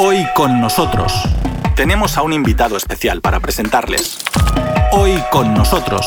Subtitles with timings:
[0.00, 1.12] Hoy con nosotros
[1.74, 4.20] tenemos a un invitado especial para presentarles.
[4.92, 6.06] Hoy con nosotros.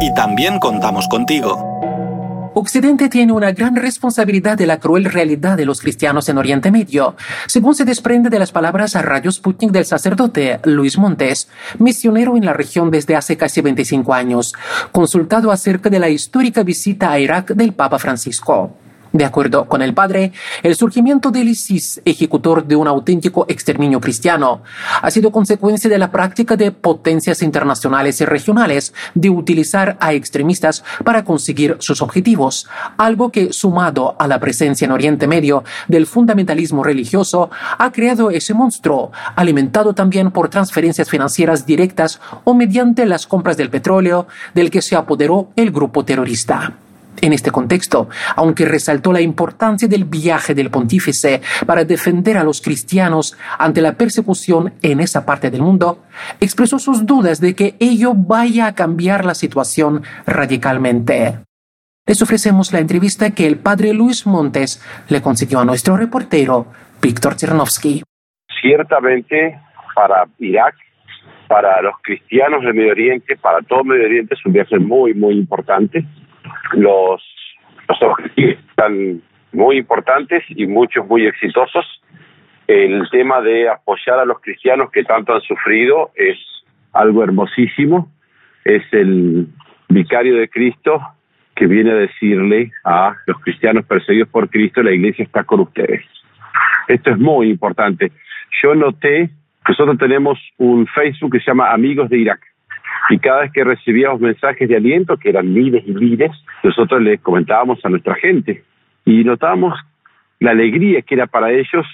[0.00, 2.50] Y también contamos contigo.
[2.54, 7.14] Occidente tiene una gran responsabilidad de la cruel realidad de los cristianos en Oriente Medio,
[7.46, 12.44] según se desprende de las palabras a Radio Sputnik del sacerdote Luis Montes, misionero en
[12.44, 14.54] la región desde hace casi 25 años,
[14.90, 18.74] consultado acerca de la histórica visita a Irak del Papa Francisco.
[19.14, 20.32] De acuerdo con el padre,
[20.64, 24.64] el surgimiento del ISIS, ejecutor de un auténtico exterminio cristiano,
[25.00, 30.82] ha sido consecuencia de la práctica de potencias internacionales y regionales de utilizar a extremistas
[31.04, 36.82] para conseguir sus objetivos, algo que, sumado a la presencia en Oriente Medio del fundamentalismo
[36.82, 43.56] religioso, ha creado ese monstruo, alimentado también por transferencias financieras directas o mediante las compras
[43.56, 46.78] del petróleo, del que se apoderó el grupo terrorista.
[47.24, 52.60] En este contexto, aunque resaltó la importancia del viaje del pontífice para defender a los
[52.60, 56.04] cristianos ante la persecución en esa parte del mundo,
[56.38, 61.38] expresó sus dudas de que ello vaya a cambiar la situación radicalmente.
[62.06, 66.66] Les ofrecemos la entrevista que el padre Luis Montes le consiguió a nuestro reportero,
[67.00, 68.02] Víctor Chernovsky.
[68.60, 69.58] Ciertamente,
[69.94, 70.74] para Irak,
[71.48, 75.38] para los cristianos del Medio Oriente, para todo Medio Oriente es un viaje muy, muy
[75.38, 76.04] importante
[76.72, 77.22] los,
[77.88, 81.84] los objetivos están muy importantes y muchos muy exitosos.
[82.66, 86.38] El tema de apoyar a los cristianos que tanto han sufrido es
[86.92, 88.10] algo hermosísimo.
[88.64, 89.48] Es el
[89.88, 91.00] vicario de Cristo
[91.54, 96.04] que viene a decirle a los cristianos perseguidos por Cristo, la iglesia está con ustedes.
[96.88, 98.10] Esto es muy importante.
[98.62, 99.30] Yo noté,
[99.68, 102.40] nosotros tenemos un Facebook que se llama Amigos de Irak
[103.10, 106.30] y cada vez que recibíamos mensajes de aliento, que eran miles y miles,
[106.62, 108.64] nosotros les comentábamos a nuestra gente
[109.04, 109.78] y notábamos
[110.40, 111.86] la alegría que era para ellos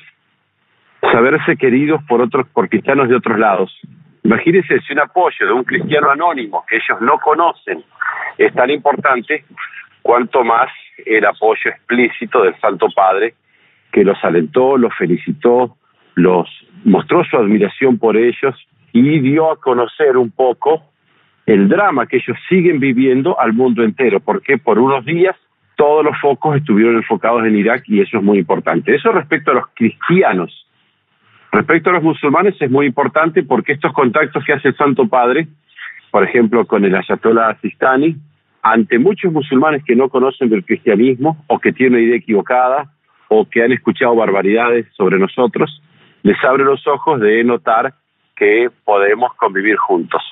[1.01, 3.77] saberse queridos por otros, por cristianos de otros lados.
[4.23, 7.83] Imagínense si un apoyo de un cristiano anónimo que ellos no conocen
[8.39, 9.45] es tan importante,
[10.03, 10.69] cuanto más
[11.05, 13.35] el apoyo explícito del Santo Padre
[13.93, 15.77] que los alentó, los felicitó,
[16.15, 16.49] los
[16.85, 18.55] mostró su admiración por ellos
[18.93, 20.83] y dio a conocer un poco
[21.47, 25.37] el drama que ellos siguen viviendo al mundo entero, porque por unos días
[25.77, 28.95] todos los focos estuvieron enfocados en Irak y eso es muy importante.
[28.95, 30.67] Eso respecto a los cristianos.
[31.53, 35.49] Respecto a los musulmanes es muy importante porque estos contactos que hace el Santo Padre,
[36.11, 38.17] por ejemplo con el Ayatollah Sistani,
[38.63, 42.93] ante muchos musulmanes que no conocen del cristianismo o que tienen una idea equivocada
[43.29, 45.83] o que han escuchado barbaridades sobre nosotros,
[46.23, 47.95] les abre los ojos de notar
[48.41, 50.23] que podemos convivir juntos.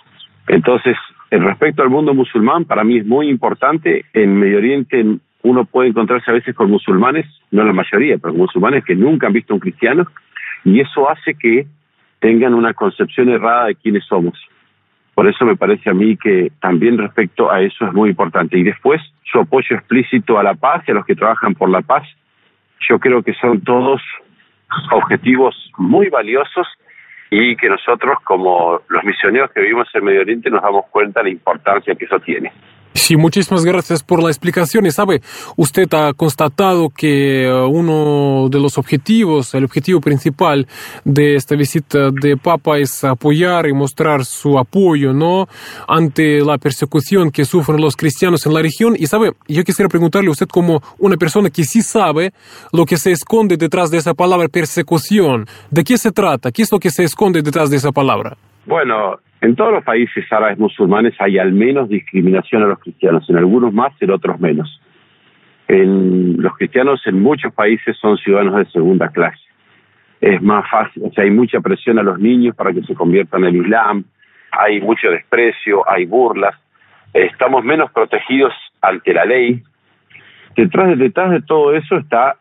[0.47, 0.97] Entonces,
[1.31, 4.07] respecto al mundo musulmán, para mí es muy importante.
[4.15, 5.05] En Medio Oriente
[5.43, 9.35] uno puede encontrarse a veces con musulmanes, no la mayoría, pero musulmanes que nunca han
[9.35, 10.07] visto a un cristiano,
[10.65, 11.67] y eso hace que
[12.19, 14.39] tengan una concepción errada de quiénes somos.
[15.15, 18.59] Por eso me parece a mí que también respecto a eso es muy importante.
[18.59, 21.83] Y después, su apoyo explícito a la paz y a los que trabajan por la
[21.83, 22.05] paz,
[22.89, 24.01] yo creo que son todos
[24.93, 26.67] objetivos muy valiosos
[27.31, 31.25] y que nosotros como los misioneros que vivimos en Medio Oriente nos damos cuenta de
[31.25, 32.53] la importancia que eso tiene.
[32.95, 34.87] Sí, muchísimas gracias por la explicación.
[34.87, 35.23] Y sabe,
[35.57, 40.67] usted ha constatado que eh, uno de los objetivos, el objetivo principal
[41.05, 45.49] de esta visita de Papa es apoyar y mostrar su apoyo, ¿no?
[45.87, 48.95] Ante la persecución que sufren los cristianos en la región.
[48.99, 52.33] Y sabe, yo quisiera preguntarle a usted como una persona que sí sabe
[52.73, 55.47] lo que se esconde detrás de esa palabra persecución.
[55.71, 56.51] ¿De qué se trata?
[56.51, 58.37] ¿Qué es lo que se esconde detrás de esa palabra?
[58.67, 63.37] Bueno, en todos los países árabes musulmanes hay al menos discriminación a los cristianos, en
[63.37, 64.81] algunos más, en otros menos.
[65.69, 69.39] En, los cristianos en muchos países son ciudadanos de segunda clase.
[70.21, 73.45] Es más fácil, o sea, hay mucha presión a los niños para que se conviertan
[73.45, 74.05] el Islam,
[74.51, 76.57] hay mucho desprecio, hay burlas,
[77.15, 79.63] estamos menos protegidos ante la ley.
[80.57, 82.37] Detrás, detrás de todo eso está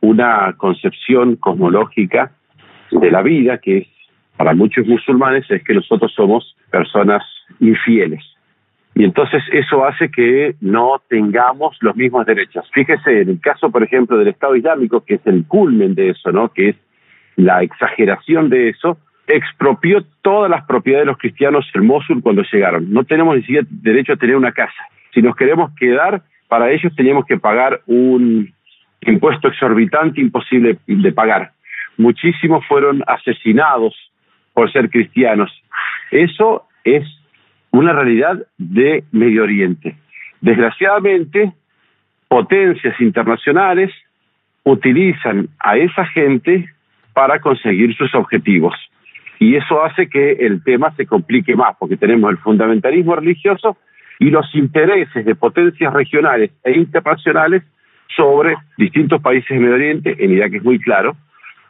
[0.00, 2.32] una concepción cosmológica
[2.90, 3.88] de la vida que es
[4.40, 7.22] para muchos musulmanes es que nosotros somos personas
[7.58, 8.24] infieles.
[8.94, 12.66] Y entonces eso hace que no tengamos los mismos derechos.
[12.72, 16.32] Fíjese, en el caso, por ejemplo, del Estado Islámico, que es el culmen de eso,
[16.32, 16.48] ¿no?
[16.54, 16.76] que es
[17.36, 18.96] la exageración de eso,
[19.26, 22.90] expropió todas las propiedades de los cristianos en Mosul cuando llegaron.
[22.90, 24.88] No tenemos ni siquiera derecho a tener una casa.
[25.12, 28.50] Si nos queremos quedar, para ellos teníamos que pagar un
[29.02, 31.50] impuesto exorbitante imposible de pagar.
[31.98, 33.94] Muchísimos fueron asesinados
[34.54, 35.50] por ser cristianos.
[36.10, 37.04] Eso es
[37.70, 39.96] una realidad de Medio Oriente.
[40.40, 41.52] Desgraciadamente,
[42.28, 43.92] potencias internacionales
[44.64, 46.68] utilizan a esa gente
[47.12, 48.74] para conseguir sus objetivos.
[49.38, 53.76] Y eso hace que el tema se complique más, porque tenemos el fundamentalismo religioso
[54.18, 57.62] y los intereses de potencias regionales e internacionales
[58.14, 61.16] sobre distintos países del Medio Oriente, en Irak es muy claro,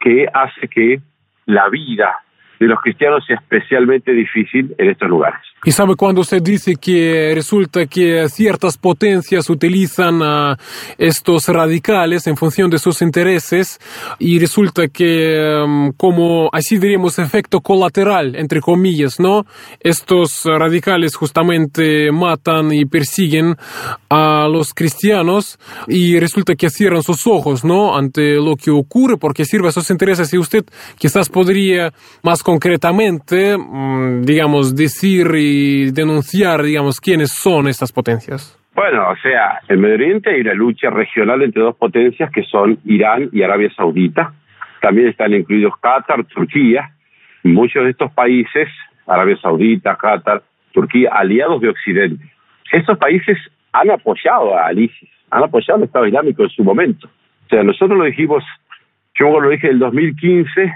[0.01, 0.99] que hace que
[1.45, 2.13] la vida
[2.61, 5.41] de los cristianos es especialmente difícil en estos lugares.
[5.65, 10.57] Y sabe cuando usted dice que resulta que ciertas potencias utilizan a
[10.97, 13.79] estos radicales en función de sus intereses
[14.19, 19.45] y resulta que um, como así diríamos efecto colateral entre comillas, ¿no?
[19.79, 23.55] Estos radicales justamente matan y persiguen
[24.09, 27.97] a los cristianos y resulta que cierran sus ojos, ¿no?
[27.97, 30.63] Ante lo que ocurre porque sirve a sus intereses y usted
[30.99, 31.91] quizás podría
[32.21, 38.59] más concretamente, mm, digamos, decir y denunciar, digamos, quiénes son estas potencias?
[38.75, 42.77] Bueno, o sea, en Medio Oriente hay una lucha regional entre dos potencias que son
[42.83, 44.33] Irán y Arabia Saudita.
[44.81, 46.91] También están incluidos Qatar, Turquía.
[47.43, 48.67] Muchos de estos países,
[49.07, 50.43] Arabia Saudita, Qatar,
[50.73, 52.25] Turquía, aliados de Occidente.
[52.73, 53.37] Estos países
[53.71, 57.07] han apoyado a ISIS, han apoyado al Estado Islámico en su momento.
[57.45, 58.43] O sea, nosotros lo dijimos,
[59.17, 60.73] yo lo dije en el 2015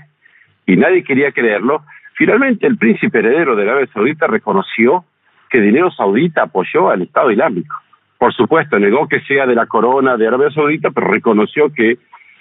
[0.65, 1.83] y nadie quería creerlo.
[2.13, 5.05] Finalmente, el príncipe heredero de Arabia Saudita reconoció
[5.49, 7.75] que dinero saudita apoyó al Estado Islámico.
[8.17, 11.97] Por supuesto, negó que sea de la corona de Arabia Saudita, pero reconoció que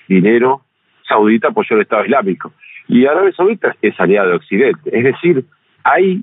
[0.08, 0.62] dinero
[1.06, 2.52] saudita apoyó al Estado Islámico.
[2.88, 4.96] Y Arabia Saudita es aliado de Occidente.
[4.96, 5.44] Es decir,
[5.82, 6.22] hay,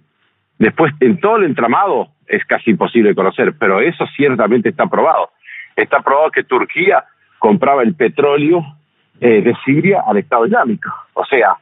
[0.58, 5.32] después, en todo el entramado es casi imposible conocer, pero eso ciertamente está probado.
[5.76, 7.04] Está probado que Turquía
[7.40, 8.64] compraba el petróleo
[9.20, 10.90] eh, de Siria al Estado Islámico.
[11.14, 11.58] O sea,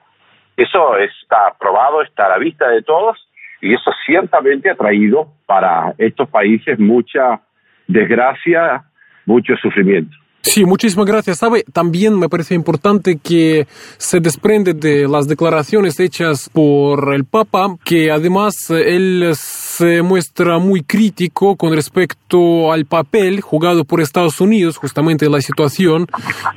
[0.64, 3.18] eso está probado, está a la vista de todos
[3.62, 7.42] y eso ciertamente ha traído para estos países mucha
[7.88, 8.84] desgracia,
[9.26, 10.16] mucho sufrimiento.
[10.42, 11.40] Sí, muchísimas gracias.
[11.40, 17.76] Sabe, también me parece importante que se desprende de las declaraciones hechas por el Papa,
[17.84, 24.78] que además él se muestra muy crítico con respecto al papel jugado por Estados Unidos,
[24.78, 26.08] justamente la situación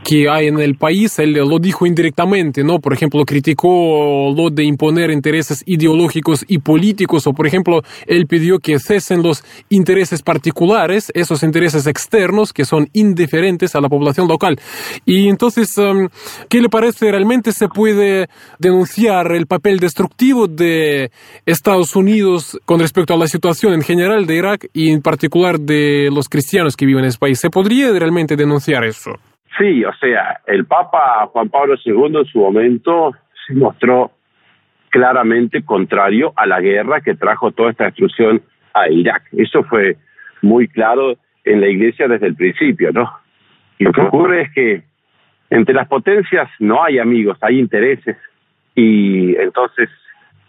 [0.05, 1.19] que hay en el país.
[1.19, 2.79] Él lo dijo indirectamente, ¿no?
[2.79, 8.61] Por ejemplo, criticó lo de imponer intereses ideológicos y políticos, o por ejemplo, él pidió
[8.61, 14.57] que cesen los intereses particulares, esos intereses externos que son indiferentes a la población local.
[15.05, 16.09] Y entonces, um,
[16.49, 17.11] ¿qué le parece?
[17.11, 18.29] ¿Realmente se puede
[18.59, 21.11] denunciar el papel destructivo de
[21.47, 26.11] Estados Unidos con respecto a la situación en general de Irak y en particular de
[26.13, 27.41] los cristianos que viven en ese país?
[27.41, 29.13] ¿Se podría realmente denunciar eso?
[29.59, 33.13] Sí, o sea, el Papa Juan Pablo II en su momento
[33.47, 34.11] se mostró
[34.91, 38.43] claramente contrario a la guerra que trajo toda esta destrucción
[38.75, 39.25] a Irak.
[39.33, 39.97] Eso fue
[40.43, 41.15] muy claro
[41.45, 43.11] en la iglesia desde el principio, ¿no?
[43.79, 44.83] Y lo que ocurre es que
[45.51, 48.17] entre las potencias no hay amigos, hay intereses.
[48.75, 49.89] Y entonces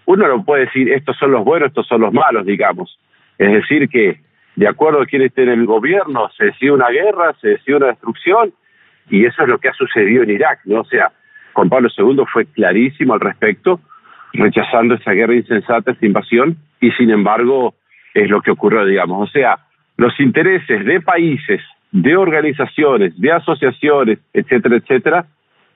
[0.05, 2.97] uno no puede decir estos son los buenos, estos son los malos, digamos.
[3.37, 4.21] Es decir, que
[4.55, 7.87] de acuerdo a quién esté en el gobierno, se decide una guerra, se decide una
[7.87, 8.53] destrucción,
[9.09, 10.81] y eso es lo que ha sucedido en Irak, ¿no?
[10.81, 11.11] O sea,
[11.53, 13.79] Juan Pablo II fue clarísimo al respecto,
[14.33, 17.75] rechazando esa guerra insensata, esa invasión, y sin embargo
[18.13, 19.29] es lo que ocurrió, digamos.
[19.29, 19.57] O sea,
[19.97, 21.61] los intereses de países
[21.93, 25.25] de organizaciones, de asociaciones, etcétera, etcétera,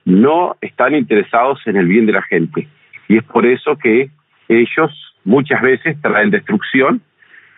[0.04, 2.68] no están interesados en el bien de la gente.
[3.08, 4.10] Y es por eso que
[4.50, 7.02] ellos muchas veces traen destrucción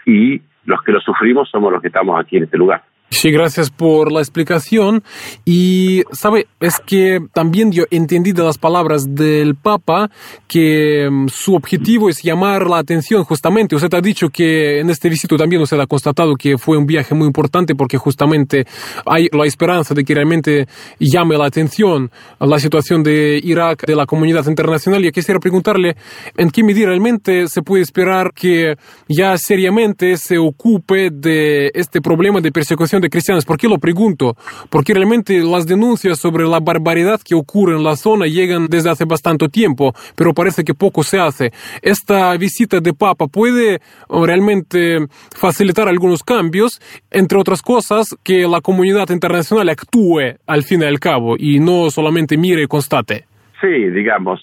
[0.06, 2.84] y los que lo sufrimos somos los que estamos aquí en este lugar.
[3.12, 5.04] Sí, gracias por la explicación.
[5.44, 6.48] Y, ¿sabe?
[6.60, 10.12] Es que también yo entendí de las palabras del Papa
[10.48, 13.76] que mm, su objetivo es llamar la atención justamente.
[13.76, 17.16] Usted ha dicho que en este visito también usted ha constatado que fue un viaje
[17.16, 18.66] muy importante porque justamente
[19.08, 20.68] hay la esperanza de que realmente
[21.00, 25.04] llame la atención a la situación de Irak, de la comunidad internacional.
[25.04, 25.96] Y quisiera preguntarle
[26.38, 28.76] en qué medida realmente se puede esperar que
[29.08, 33.46] ya seriamente se ocupe de este problema de persecución de cristianos.
[33.46, 34.36] ¿Por qué lo pregunto?
[34.70, 39.06] Porque realmente las denuncias sobre la barbaridad que ocurre en la zona llegan desde hace
[39.06, 41.52] bastante tiempo, pero parece que poco se hace.
[41.82, 43.80] Esta visita de Papa puede
[44.10, 45.00] realmente
[45.36, 46.80] facilitar algunos cambios,
[47.12, 51.90] entre otras cosas, que la comunidad internacional actúe al fin y al cabo y no
[51.90, 53.26] solamente mire y constate.
[53.62, 54.42] Sí, digamos,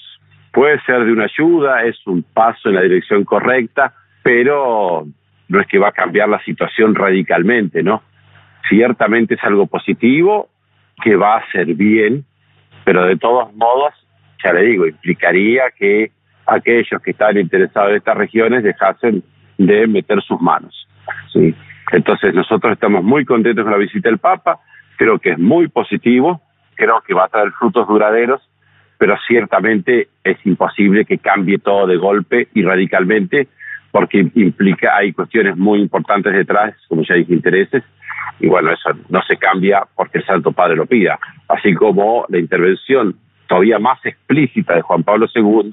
[0.52, 5.06] puede ser de una ayuda, es un paso en la dirección correcta, pero
[5.48, 8.02] no es que va a cambiar la situación radicalmente, ¿no?
[8.68, 10.48] Ciertamente es algo positivo
[11.02, 12.24] que va a ser bien,
[12.84, 13.92] pero de todos modos,
[14.42, 16.10] ya le digo, implicaría que
[16.46, 19.22] aquellos que están interesados en estas regiones dejasen
[19.58, 20.86] de meter sus manos.
[21.32, 21.54] ¿sí?
[21.92, 24.60] Entonces nosotros estamos muy contentos con la visita del Papa,
[24.96, 26.40] creo que es muy positivo,
[26.74, 28.40] creo que va a traer frutos duraderos
[28.98, 33.48] pero ciertamente es imposible que cambie todo de golpe y radicalmente,
[33.90, 37.82] porque implica, hay cuestiones muy importantes detrás, como ya dije, intereses,
[38.40, 41.18] y bueno, eso no se cambia porque el Santo Padre lo pida,
[41.48, 43.16] así como la intervención
[43.48, 45.70] todavía más explícita de Juan Pablo II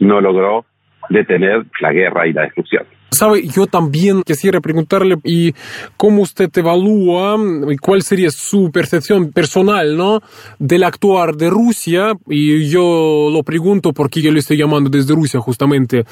[0.00, 0.64] no logró
[1.08, 2.84] detener la guerra y la destrucción.
[3.12, 5.54] Sabe, yo también quisiera preguntarle y
[5.96, 7.36] cómo usted evalúa
[7.70, 10.20] y cuál sería su percepción personal, ¿no?
[10.58, 15.40] Del actuar de Rusia y yo lo pregunto porque yo le estoy llamando desde Rusia
[15.40, 16.04] justamente.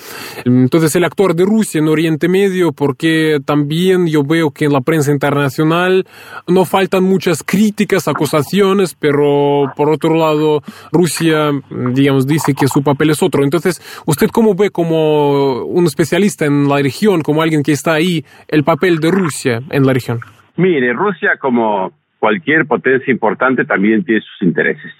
[0.44, 4.82] Entonces, el actuar de Rusia en Oriente Medio, porque también yo veo que en la
[4.82, 6.06] prensa internacional
[6.46, 11.50] no faltan muchas críticas, acusaciones, pero por otro lado, Rusia,
[11.94, 13.42] digamos, dice que su papel es otro.
[13.42, 16.80] Entonces, ¿usted cómo ve como un especialista en la
[17.22, 20.20] como alguien que está ahí, el papel de Rusia en la región?
[20.56, 24.92] Mire, Rusia como cualquier potencia importante también tiene sus intereses.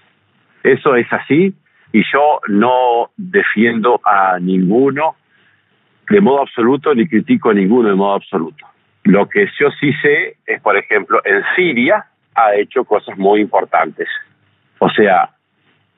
[0.62, 1.54] Eso es así
[1.92, 5.16] y yo no defiendo a ninguno
[6.08, 8.66] de modo absoluto ni critico a ninguno de modo absoluto.
[9.04, 14.08] Lo que yo sí sé es, por ejemplo, en Siria ha hecho cosas muy importantes.
[14.78, 15.30] O sea,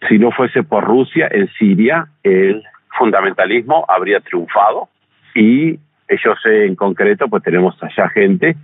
[0.08, 2.62] si no fuese por Rusia, en Siria el
[2.98, 4.88] fundamentalismo habría triunfado
[5.34, 8.56] y ellos en concreto, pues tenemos allá gente,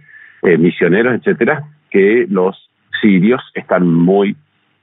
[0.42, 2.70] eh, misioneros, etcétera, que los
[3.00, 4.36] sirios están muy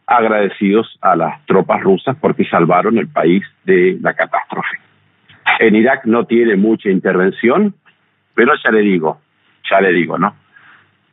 [0.08, 4.78] agradecidos a las tropas rusas porque salvaron el país de la catástrofe.
[5.60, 7.74] En Irak no tiene mucha intervención,
[8.34, 9.20] pero ya le digo,
[9.70, 10.36] ya le digo, ¿no?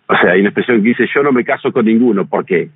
[0.07, 2.71] O sea, hay una expresión que dice, yo no me caso con ninguno, porque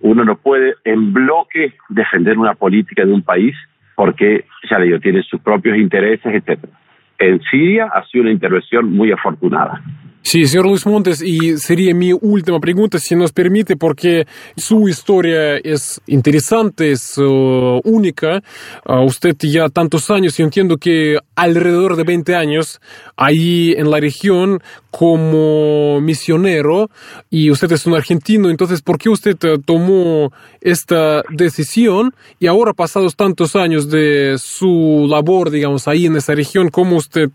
[0.00, 3.54] uno no puede en bloque defender una política de un país,
[3.94, 6.72] porque, ya le digo, tiene sus propios intereses, etcétera
[7.18, 9.80] en Siria ha sido una intervención muy afortunada.
[10.24, 14.24] Sí, señor Luis Montes, y sería mi última pregunta, si nos permite, porque
[14.56, 18.40] su historia es interesante, es uh, única.
[18.86, 22.80] Uh, usted ya tantos años, yo entiendo que alrededor de 20 años
[23.16, 24.62] ahí en la región
[24.92, 26.88] como misionero,
[27.28, 32.14] y usted es un argentino, entonces, ¿por qué usted uh, tomó esta decisión?
[32.38, 37.28] Y ahora, pasados tantos años de su labor, digamos, ahí en esa región, ¿cómo usted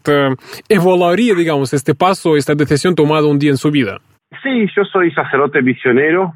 [0.70, 2.77] evaluaría, digamos, este paso, esta decisión?
[2.96, 4.00] Tomado un día en su vida?
[4.44, 6.34] Sí, yo soy sacerdote misionero.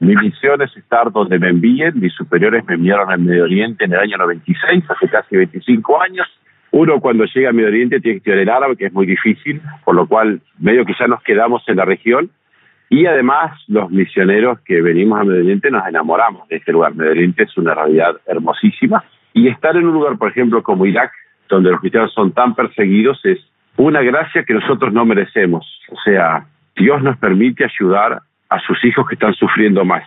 [0.00, 2.00] Mi misión es estar donde me envíen.
[2.00, 6.26] Mis superiores me enviaron al Medio Oriente en el año 96, hace casi 25 años.
[6.72, 9.60] Uno cuando llega al Medio Oriente tiene que estudiar el árabe, que es muy difícil,
[9.84, 12.30] por lo cual medio que ya nos quedamos en la región.
[12.88, 16.94] Y además los misioneros que venimos al Medio Oriente nos enamoramos de este lugar.
[16.94, 19.04] Medio Oriente es una realidad hermosísima.
[19.34, 21.12] Y estar en un lugar, por ejemplo, como Irak,
[21.48, 23.38] donde los cristianos son tan perseguidos, es
[23.76, 25.66] una gracia que nosotros no merecemos.
[25.90, 30.04] O sea, Dios nos permite ayudar a sus hijos que están sufriendo más.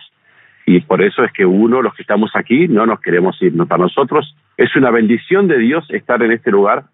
[0.66, 3.68] Y por eso es que uno, los que estamos aquí, no nos queremos irnos.
[3.68, 6.84] Para nosotros es una bendición de Dios estar en este lugar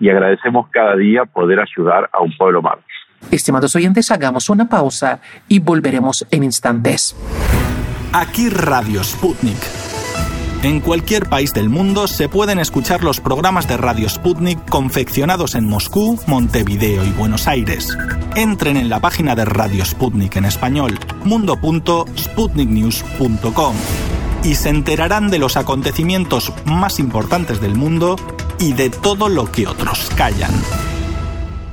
[0.00, 2.78] y agradecemos cada día poder ayudar a un pueblo más.
[3.30, 7.14] Estimados oyentes, hagamos una pausa y volveremos en instantes.
[8.12, 9.79] Aquí Radio Sputnik
[10.62, 15.66] en cualquier país del mundo se pueden escuchar los programas de Radio Sputnik confeccionados en
[15.66, 17.96] Moscú, Montevideo y Buenos Aires.
[18.36, 23.74] Entren en la página de Radio Sputnik en español, mundo.sputniknews.com,
[24.44, 28.16] y se enterarán de los acontecimientos más importantes del mundo
[28.58, 30.52] y de todo lo que otros callan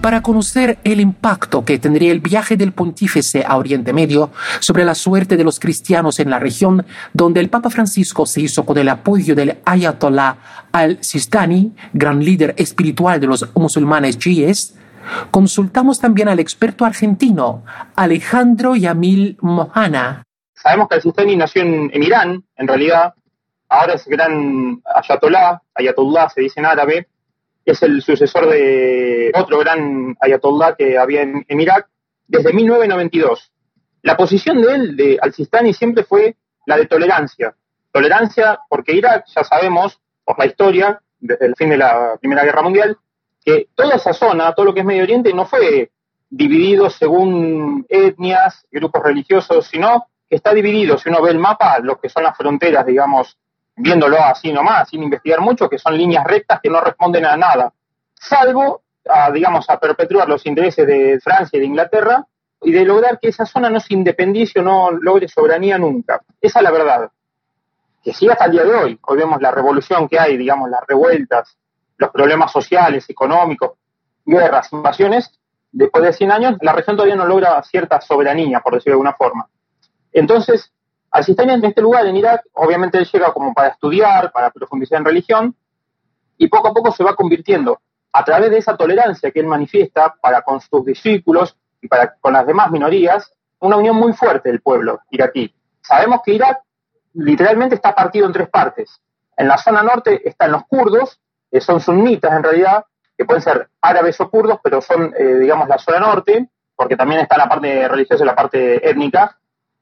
[0.02, 4.96] para conocer el impacto que tendría el viaje del pontífice a Oriente Medio sobre la
[4.96, 8.90] suerte de los cristianos en la región, donde el Papa Francisco se hizo con el
[8.90, 10.38] apoyo del Ayatollah
[10.72, 14.76] al-Sistani, gran líder espiritual de los musulmanes chiíes,
[15.32, 17.64] consultamos también al experto argentino
[17.96, 20.24] Alejandro Yamil Mohana.
[20.54, 23.14] Sabemos que el Sistani nació en, en Irán, en realidad,
[23.70, 27.08] ahora es gran Ayatollah, Ayatollah se dice en árabe,
[27.72, 31.90] es el sucesor de otro gran ayatollah que había en, Irak,
[32.28, 33.52] desde 1992.
[34.04, 37.56] La posición de él, de al-Sistani, siempre fue la de tolerancia.
[37.92, 42.62] Tolerancia porque Irak, ya sabemos, por la historia, desde el fin de la Primera Guerra
[42.62, 42.98] Mundial,
[43.44, 45.92] que toda esa zona, todo lo que es Medio Oriente, no fue
[46.30, 52.00] dividido según etnias, grupos religiosos, sino que está dividido, si uno ve el mapa, lo
[52.00, 53.38] que son las fronteras, digamos,
[53.78, 57.72] viéndolo así nomás, sin investigar mucho, que son líneas rectas que no responden a nada,
[58.14, 62.26] salvo, a, digamos, a perpetuar los intereses de Francia y de Inglaterra
[62.62, 66.22] y de lograr que esa zona no se independice o no logre soberanía nunca.
[66.42, 67.12] Esa es la verdad.
[68.04, 69.00] Que sigue hasta el día de hoy.
[69.02, 71.56] Hoy vemos la revolución que hay, digamos, las revueltas,
[71.98, 73.74] los problemas sociales, económicos,
[74.26, 75.32] guerras, invasiones.
[75.72, 79.14] Después de 100 años, la región todavía no logra cierta soberanía, por decirlo de alguna
[79.14, 79.48] forma.
[80.12, 80.74] Entonces,
[81.18, 85.00] Al Sistani en este lugar, en Irak, obviamente él llega como para estudiar, para profundizar
[85.00, 85.56] en religión,
[86.38, 87.82] y poco a poco se va convirtiendo
[88.14, 92.34] a través de esa tolerancia que él manifiesta para con sus discípulos y para con
[92.34, 95.52] las demás minorías, una unión muy fuerte del pueblo iraquí.
[95.82, 96.60] Sabemos que Irak
[97.16, 99.02] literalmente está partido en tres partes.
[99.36, 101.20] En la zona norte están los kurdos,
[101.50, 102.86] que son sunitas en realidad,
[103.18, 107.22] que pueden ser árabes o kurdos, pero son, eh, digamos, la zona norte, porque también
[107.22, 109.37] está la parte religiosa y la parte étnica.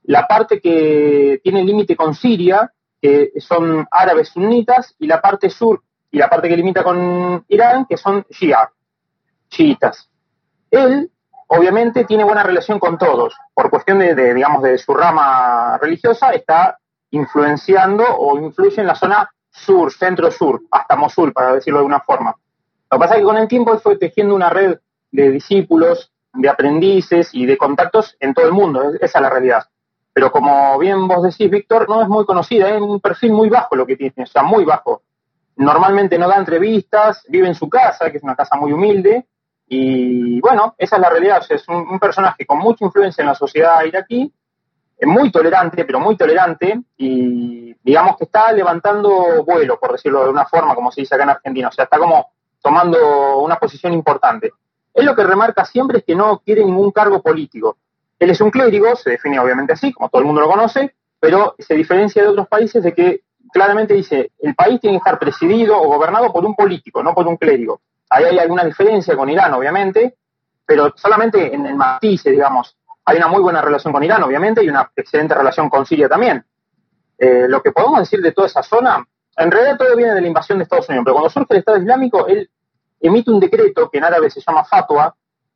[0.08, 2.72] La parte que tiene límite con Siria,
[3.02, 5.82] que son árabes sunitas, y la parte sur
[6.12, 8.72] y la parte que limita con Irán, que son shia,
[9.50, 10.10] chiitas.
[10.72, 11.12] Él,
[11.48, 13.36] obviamente, tiene buena relación con todos.
[13.54, 16.78] Por cuestión de, digamos, de su rama religiosa, está
[17.12, 22.36] influenciando o influye en la zona sur, centro-sur, hasta Mosul, para decirlo de alguna forma.
[22.92, 24.80] Lo que pasa es que con el tiempo él fue tejiendo una red
[25.12, 28.94] de discípulos, de aprendices y de contactos en todo el mundo.
[29.02, 29.66] Esa es la realidad.
[30.16, 33.76] Pero como bien vos decís, Víctor, no es muy conocida, es un perfil muy bajo
[33.76, 35.04] lo que tiene, o sea, muy bajo
[35.58, 39.26] normalmente no da entrevistas, vive en su casa, que es una casa muy humilde,
[39.68, 43.84] y bueno, esa es la realidad, es un, personaje con mucha influencia en la sociedad
[43.84, 44.32] iraquí,
[45.02, 50.46] muy tolerante, pero muy tolerante, y digamos que está levantando vuelo, por decirlo de una
[50.46, 52.32] forma, como se dice acá en Argentina, o sea, está como
[52.62, 54.52] tomando una posición importante.
[54.94, 57.78] Él lo que remarca siempre es que no quiere ningún cargo político.
[58.20, 61.56] Él es un clérigo, se define obviamente así, como todo el mundo lo conoce, pero
[61.60, 65.80] se diferencia de otros países de que claramente dice, el país tiene que estar presidido
[65.82, 67.82] o gobernado por un político, no por un clérigo.
[68.10, 70.16] Ahí hay alguna diferencia con Irán, obviamente,
[70.66, 74.70] pero solamente en el matices, digamos, hay una muy buena relación con Irán, obviamente, y
[74.70, 76.44] una excelente relación con Siria también.
[77.18, 79.06] Eh, lo que podemos decir de toda esa zona,
[79.38, 81.78] en realidad todo viene de la invasión de Estados Unidos, pero cuando surge el Estado
[81.78, 82.50] Islámico, él
[83.00, 85.16] emite un decreto que en árabe se llama fatwa,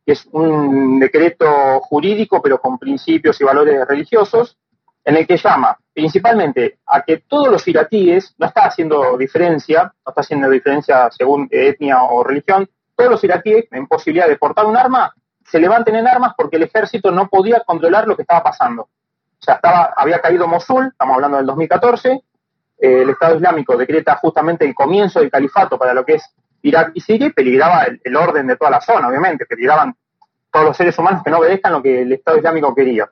[0.09, 4.57] que es un decreto jurídico, pero con principios y valores religiosos,
[5.05, 10.09] en el que llama principalmente a que todos los iraquíes, no está haciendo diferencia, no
[10.09, 14.77] está haciendo diferencia según etnia o religión, todos los iraquíes en posibilidad de portar un
[14.77, 15.13] arma
[15.45, 18.81] se levanten en armas porque el ejército no podía controlar lo que estaba pasando.
[18.81, 22.21] O sea, estaba, había caído Mosul, estamos hablando del 2014, eh,
[22.79, 26.23] el Estado Islámico decreta justamente el comienzo del califato para lo que es
[26.63, 29.95] Irak y Siria peligraba el, el orden de toda la zona, obviamente, peligraban
[30.51, 33.09] todos los seres humanos que no obedezcan lo que el Estado Islámico quería.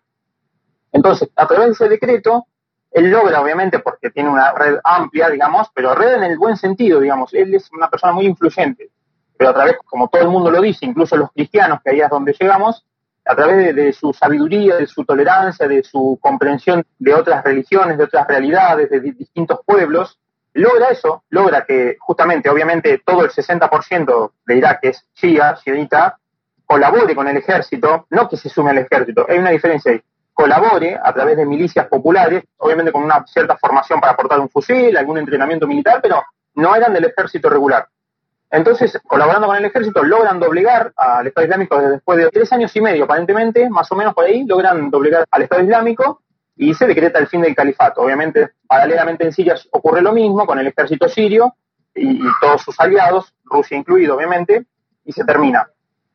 [0.91, 2.47] Entonces, a través de ese decreto,
[2.91, 6.99] él logra, obviamente, porque tiene una red amplia, digamos, pero red en el buen sentido,
[6.99, 8.89] digamos, él es una persona muy influyente,
[9.37, 12.09] pero a través, como todo el mundo lo dice, incluso los cristianos, que ahí es
[12.09, 12.85] donde llegamos,
[13.25, 18.05] a través de, su sabiduría, de su tolerancia, de su comprensión de otras religiones, de
[18.05, 20.17] otras realidades, de distintos pueblos,
[20.53, 26.17] logra eso, logra que justamente, obviamente, todo el 60% de Irak es shia, shiita,
[26.67, 30.01] colabore con el ejército, no que se sume al ejército, hay una diferencia ahí
[30.37, 34.95] colabore a través de milicias populares, obviamente con una cierta formación para portar un fusil,
[34.95, 37.87] algún entrenamiento militar, pero no eran del ejército regular.
[38.51, 42.81] Entonces, colaborando con el ejército, logran doblegar al Estado Islámico después de tres años y
[42.81, 46.21] medio, aparentemente, más o menos por ahí, logran doblegar al Estado Islámico
[46.55, 48.01] y se decreta el fin del califato.
[48.01, 51.55] Obviamente, paralelamente en Siria ocurre lo mismo con el ejército sirio
[51.95, 54.67] y, y todos sus aliados, Rusia incluido, obviamente,
[55.03, 55.67] y se termina.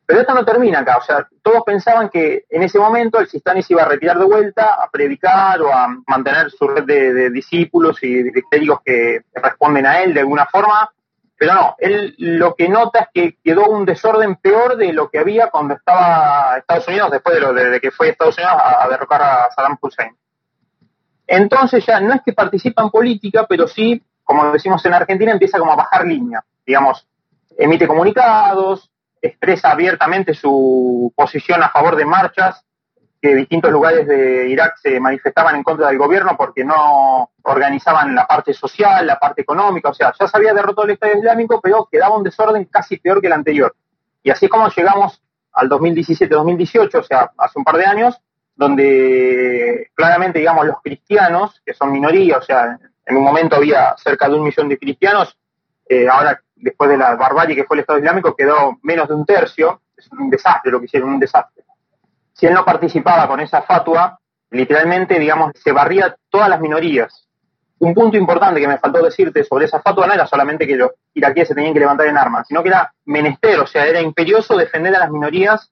[0.05, 3.63] Pero esto no termina acá, o sea, todos pensaban que en ese momento el Sistani
[3.63, 8.03] se iba a retirar de vuelta a predicar o a mantener su red de, discípulos
[8.03, 10.91] y de clérigos que responden a él de alguna forma,
[11.37, 15.19] pero no, él lo que nota es que quedó un desorden peor de lo que
[15.19, 19.21] había cuando estaba Estados Unidos, después de, lo, de, que fue Estados Unidos a, derrocar
[19.21, 20.15] a Saddam Hussein.
[21.25, 25.59] Entonces ya no es que participa en política, pero sí, como decimos en Argentina, empieza
[25.59, 27.07] como a bajar línea, digamos,
[27.57, 28.89] emite comunicados,
[29.23, 32.65] expresa abiertamente su posición a favor de marchas
[33.21, 38.27] que distintos lugares de Irak se manifestaban en contra del gobierno porque no organizaban la
[38.27, 41.87] parte social, la parte económica, o sea, ya se había derrotado el Estado Islámico, pero
[41.89, 43.73] quedaba un desorden casi peor que el anterior.
[44.23, 45.21] Y así es como llegamos
[45.53, 48.19] al 2017-2018, o sea, hace un par de años,
[48.55, 54.27] donde claramente, digamos, los cristianos, que son minoría, o sea, en un momento había cerca
[54.27, 55.37] de un millón de cristianos,
[55.87, 59.25] eh, ahora después de la barbarie que fue el Estado Islámico, quedó menos de un
[59.25, 59.81] tercio.
[59.95, 61.63] Es un desastre lo que hicieron, un desastre.
[62.31, 64.17] Si él no participaba con esa fatua,
[64.49, 67.27] literalmente, digamos, se barría todas las minorías.
[67.79, 70.91] Un punto importante que me faltó decirte sobre esa fatua no era solamente que los
[71.13, 74.55] iraquíes se tenían que levantar en armas, sino que era menester, o sea, era imperioso
[74.55, 75.69] defender a las minorías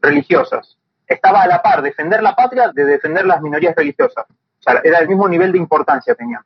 [0.00, 0.78] religiosas.
[1.06, 4.24] Estaba a la par defender la patria de defender las minorías religiosas.
[4.28, 6.42] O sea, era el mismo nivel de importancia tenía.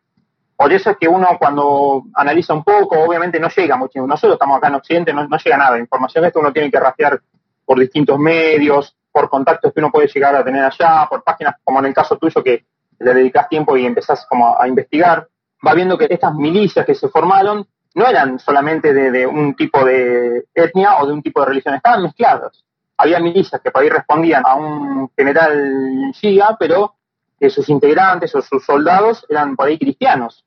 [0.57, 4.07] Por eso es que uno cuando analiza un poco, obviamente no llega mucho.
[4.07, 5.79] Nosotros estamos acá en Occidente, no, llega nada.
[5.79, 7.21] Información esto uno tiene que rastrear
[7.65, 11.81] por distintos medios, por contactos que uno puede llegar a tener allá, por páginas como
[11.81, 12.65] en el caso tuyo que
[13.01, 15.27] le dedicas tiempo y empezás como a investigar,
[15.67, 20.47] va viendo que estas milicias que se formaron no eran solamente de, un tipo de
[20.55, 22.65] etnia o de un tipo de religión, estaban mezclados.
[22.97, 26.95] Había milicias que por ahí respondían a un general shia, pero
[27.45, 30.47] que sus integrantes o sus soldados eran por ahí cristianos.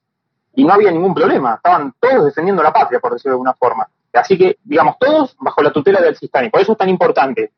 [0.56, 3.88] Y no había ningún problema, estaban todos defendiendo la patria, por decirlo de alguna forma.
[4.14, 6.50] Así que, digamos, todos bajo la tutela del Sistani.
[6.50, 7.52] Por eso es tan importante.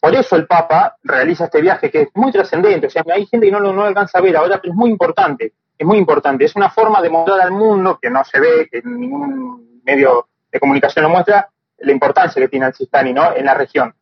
[0.00, 2.86] Por eso el Papa realiza este viaje que es muy trascendente.
[2.86, 4.88] O sea, hay gente que no lo no alcanza a ver ahora, pero es muy
[4.88, 5.52] importante.
[5.76, 6.46] Es muy importante.
[6.46, 10.58] Es una forma de mostrar al mundo que no se ve, que ningún medio de
[10.58, 13.36] comunicación lo muestra, la importancia que tiene el Sistani ¿no?
[13.36, 13.94] en la región.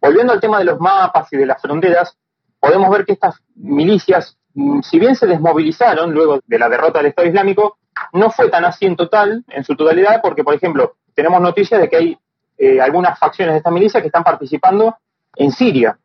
[0.00, 2.18] Volviendo al tema de los mapas y de las fronteras,
[2.64, 7.08] podemos ver que estas milicias, mm, si bien se desmovilizaron luego de la derrota del
[7.08, 7.76] Estado Islámico,
[8.14, 11.90] no fue tan así en total, en su totalidad, porque, por ejemplo, tenemos noticias de
[11.90, 12.18] que hay
[12.56, 14.96] eh, algunas facciones de esta milicia que están participando
[15.36, 15.98] en Siria.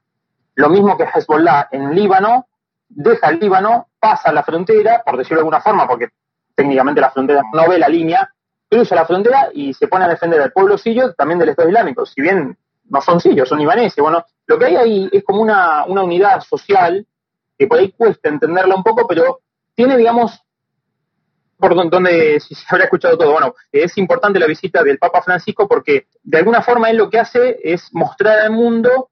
[0.55, 2.47] Lo mismo que Hezbollah en Líbano,
[2.89, 6.09] deja el Líbano, pasa la frontera, por decirlo de alguna forma, porque
[6.55, 8.29] técnicamente la frontera no ve la línea,
[8.69, 12.05] cruza la frontera y se pone a defender al pueblo sirio, también del Estado Islámico.
[12.05, 12.57] Si bien
[12.89, 14.01] no son sirios, son libaneses.
[14.01, 17.05] Bueno, lo que hay ahí es como una, una unidad social
[17.57, 19.41] que por ahí cuesta entenderla un poco, pero
[19.75, 20.41] tiene, digamos,
[21.57, 23.31] por donde se habrá escuchado todo.
[23.31, 27.19] Bueno, es importante la visita del Papa Francisco porque de alguna forma él lo que
[27.19, 29.12] hace es mostrar al mundo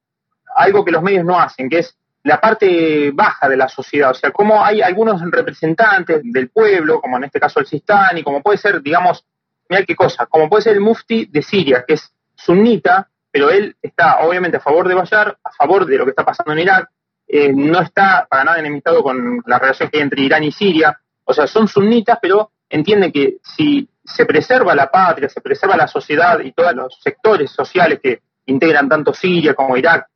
[0.55, 4.15] algo que los medios no hacen, que es la parte baja de la sociedad, o
[4.15, 8.57] sea, cómo hay algunos representantes del pueblo, como en este caso el Sistani, como puede
[8.57, 9.23] ser, digamos,
[9.69, 13.75] mira qué cosa, como puede ser el mufti de Siria, que es sunnita, pero él
[13.83, 16.89] está obviamente a favor de Bayar, a favor de lo que está pasando en Irak,
[17.27, 20.99] eh, no está para nada enemistado con la relación que hay entre Irán y Siria,
[21.23, 25.87] o sea, son sunitas, pero entienden que si se preserva la patria, se preserva la
[25.87, 30.07] sociedad y todos los sectores sociales que integran tanto Siria como Irak,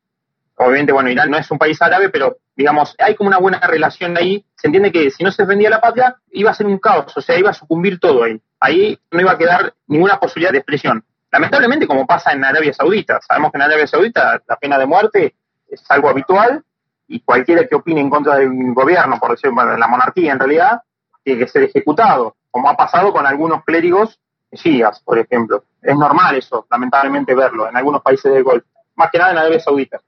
[0.56, 4.18] obviamente, bueno, Irán no es un país árabe, pero digamos, hay como una buena relación
[4.18, 7.16] ahí, se entiende que si no se defendía la patria, iba a ser un caos,
[7.16, 8.42] o sea, iba a sucumbir todo ahí.
[8.60, 11.04] Ahí no iba a quedar ninguna posibilidad de expresión.
[11.32, 15.36] Lamentablemente, como pasa en Arabia Saudita, sabemos que en Arabia Saudita la pena de muerte
[15.68, 16.64] es algo habitual
[17.08, 20.40] y cualquiera que opine en contra del gobierno, por decir, bueno, de la monarquía en
[20.40, 20.82] realidad,
[21.24, 24.20] tiene que ser ejecutado, como ha pasado con algunos clérigos
[24.52, 25.64] shias, por ejemplo.
[25.82, 29.60] Es normal eso, lamentablemente, verlo en algunos países del Golfo, más que nada en Arabia
[29.60, 30.02] Saudita.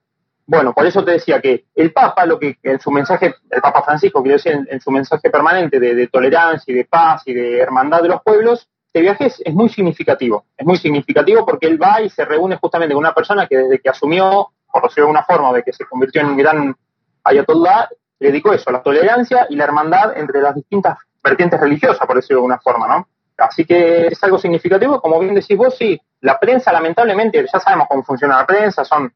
[0.45, 3.81] Bueno, por eso te decía que el Papa, lo que en su mensaje, el Papa
[3.83, 8.01] Francisco, quiero decir, en, su mensaje permanente de, tolerancia y de paz y de hermandad
[8.01, 10.45] de los pueblos, este viaje es, muy significativo.
[10.55, 13.79] Es muy significativo porque él va y se reúne justamente con una persona que desde
[13.79, 16.75] que asumió, por decirlo de alguna forma, de que se convirtió en un gran
[17.23, 22.17] ayatollah, le dedicó eso, la tolerancia y la hermandad entre las distintas vertientes religiosas, por
[22.17, 23.07] decirlo de alguna forma, ¿no?
[23.35, 27.87] Así que es algo significativo, como bien decís vos, sí, la prensa lamentablemente, ya sabemos
[27.89, 29.11] cómo funciona la prensa, son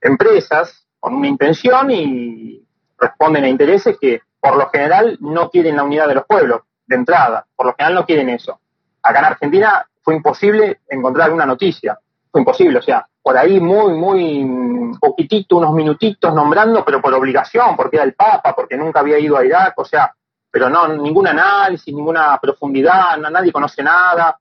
[0.00, 2.66] empresas con una intención y
[2.98, 6.96] responden a intereses que por lo general no quieren la unidad de los pueblos, de
[6.96, 8.58] entrada, por lo general no quieren eso.
[9.04, 11.98] Acá en Argentina fue imposible encontrar alguna noticia,
[12.30, 17.76] fue imposible, o sea, por ahí muy, muy poquitito, unos minutitos nombrando, pero por obligación,
[17.76, 20.12] porque era el Papa, porque nunca había ido a Irak, o sea,
[20.50, 24.38] pero no, ningún análisis, ninguna profundidad, nadie conoce nada.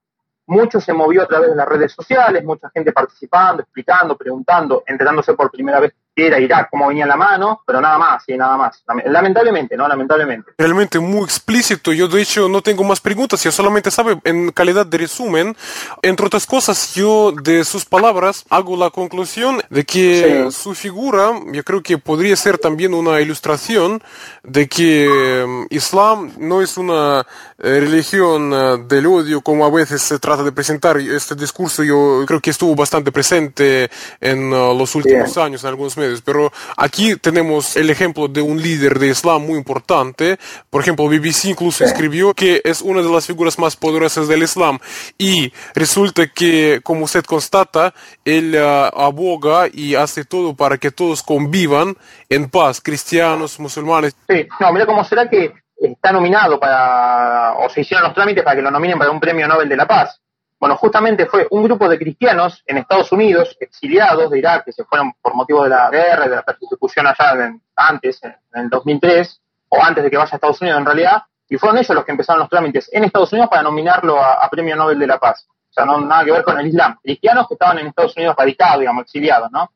[0.48, 5.34] Mucho se movió a través de las redes sociales, mucha gente participando, explicando, preguntando, enterándose
[5.34, 8.58] por primera vez qué era Irak, cómo venía la mano, pero nada más, y nada
[8.58, 8.84] más.
[9.06, 9.88] Lamentablemente, ¿no?
[9.88, 10.52] Lamentablemente.
[10.58, 11.92] Realmente muy explícito.
[11.94, 13.44] Yo, de hecho, no tengo más preguntas.
[13.44, 15.56] Yo solamente sabe, en calidad de resumen,
[16.02, 21.64] entre otras cosas, yo de sus palabras hago la conclusión de que su figura, yo
[21.64, 24.02] creo que podría ser también una ilustración
[24.44, 27.26] de que mm, Islam no es una
[27.58, 30.98] eh, religión eh, del odio como a veces se trata de presentar.
[30.98, 35.96] Este discurso yo creo que estuvo bastante presente en uh, los últimos años en algunos
[36.04, 40.38] medios, pero aquí tenemos el ejemplo de un líder de Islam muy importante.
[40.70, 44.80] Por ejemplo, BBC incluso escribió que es una de las figuras más poderosas del Islam
[45.18, 47.94] y resulta que, como usted constata,
[48.26, 51.96] él uh, aboga y hace todo para que todos convivan
[52.30, 54.16] en paz, cristianos, musulmanes.
[54.28, 58.56] Sí, no, mira cómo será que está nominado para, o se hicieron los trámites para
[58.56, 60.23] que lo nominen para un premio Nobel de la Paz.
[60.64, 64.86] Bueno, justamente fue un grupo de cristianos en Estados Unidos, exiliados de Irak, que se
[64.86, 69.42] fueron por motivo de la guerra y de la persecución allá antes, en, el 2003,
[69.68, 72.14] o antes de que vaya a Estados Unidos en realidad, y fueron ellos los que
[72.14, 75.46] empezaron los trámites en Estados Unidos para nominarlo a, Premio Nobel de la Paz.
[75.50, 76.98] O sea, no nada que ver con el Islam.
[77.04, 79.70] Cristianos que estaban en Estados Unidos radicados, digamos, exiliados, ¿no?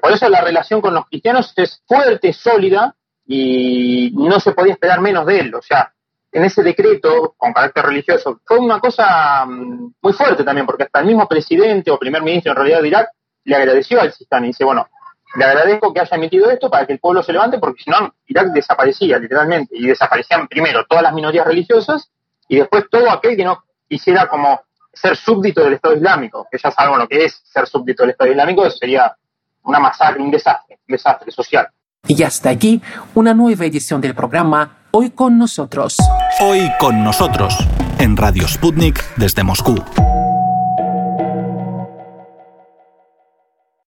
[0.00, 5.02] Por eso la relación con los cristianos es fuerte, sólida, y no se podía esperar
[5.02, 5.54] menos de él.
[5.54, 5.92] O sea,
[6.32, 11.00] en ese decreto con carácter religioso fue una cosa mm, muy fuerte también, porque hasta
[11.00, 13.08] el mismo presidente o primer ministro en realidad de Irak
[13.44, 14.88] le agradeció al Sistani y dice, bueno,
[15.34, 18.14] le agradezco que haya emitido esto para que el pueblo se levante, porque si no,
[18.26, 22.10] Irak desaparecía literalmente, y desaparecían primero todas las minorías religiosas
[22.48, 24.60] y después todo aquel que no quisiera como
[24.92, 28.30] ser súbdito del Estado Islámico, que ya sabemos lo que es ser súbdito del Estado
[28.30, 29.14] Islámico, eso sería
[29.64, 31.68] una masacre, un desastre, un desastre social.
[32.06, 32.82] Y hasta aquí
[33.14, 35.96] una nueva edición del programa Hoy con nosotros.
[36.42, 37.56] Hoy con nosotros,
[37.98, 39.82] en Radio Sputnik desde Moscú.